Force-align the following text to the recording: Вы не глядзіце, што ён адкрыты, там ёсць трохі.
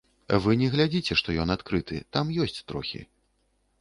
Вы 0.45 0.55
не 0.61 0.69
глядзіце, 0.75 1.17
што 1.21 1.35
ён 1.43 1.53
адкрыты, 1.57 1.99
там 2.17 2.35
ёсць 2.47 2.59
трохі. 2.73 3.07